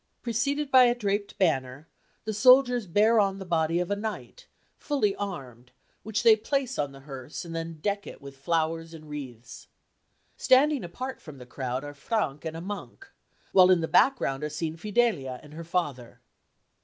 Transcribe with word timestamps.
Preceded 0.23 0.71
by 0.71 0.85
a 0.85 0.95
draped 0.95 1.37
banner, 1.37 1.87
the 2.25 2.33
soldiers 2.33 2.87
bear 2.87 3.19
on 3.19 3.37
the 3.37 3.45
body 3.45 3.79
of 3.79 3.91
a 3.91 3.95
knight, 3.95 4.47
fully 4.75 5.15
armed, 5.15 5.69
which 6.01 6.23
they 6.23 6.35
place 6.35 6.79
on 6.79 6.91
the 6.91 7.01
hearse 7.01 7.45
and 7.45 7.55
then 7.55 7.75
deck 7.81 8.07
it 8.07 8.19
with 8.19 8.35
flowers 8.35 8.95
and 8.95 9.07
wreaths. 9.11 9.67
Standing 10.37 10.83
apart 10.83 11.21
from 11.21 11.37
the 11.37 11.45
crowd 11.45 11.83
are 11.83 11.93
Frank 11.93 12.45
and 12.45 12.57
a 12.57 12.61
monk, 12.61 13.11
while 13.51 13.69
in 13.69 13.81
the 13.81 13.87
background 13.87 14.43
are 14.43 14.49
seen 14.49 14.75
Fidelia 14.75 15.39
and 15.43 15.53
her 15.53 15.63
father. 15.63 16.19